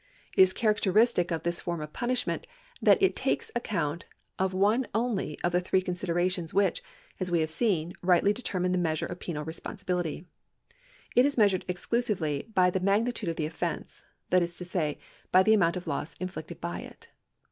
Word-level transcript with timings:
It 0.35 0.41
is 0.41 0.51
characteristic 0.51 1.29
of 1.29 1.43
this 1.43 1.61
form 1.61 1.79
of 1.79 1.93
piinislmieiit 1.93 2.45
that 2.81 2.99
it 3.03 3.15
takesaccount 3.15 4.01
of 4.39 4.51
one 4.51 4.87
only 4.95 5.39
of 5.43 5.51
the 5.51 5.61
three 5.61 5.79
considerations 5.83 6.55
which, 6.55 6.81
as 7.19 7.29
we 7.29 7.41
have 7.41 7.51
seen, 7.51 7.93
rightly 8.01 8.33
determine 8.33 8.71
the 8.71 8.79
measure 8.79 9.05
of 9.05 9.19
|)enal 9.19 9.45
res))onsil)ility. 9.45 10.25
It 11.15 11.27
is 11.27 11.37
measured 11.37 11.65
exclusively 11.67 12.49
by 12.51 12.71
the 12.71 12.79
magnitude 12.79 13.29
of 13.29 13.35
tlie 13.35 13.45
offence, 13.45 14.03
that 14.31 14.41
is 14.41 14.57
to 14.57 14.65
say, 14.65 14.97
by 15.31 15.43
the 15.43 15.53
amount 15.53 15.77
of 15.77 15.85
loss 15.85 16.15
inflicted 16.15 16.59
by 16.59 16.79
it. 16.79 17.09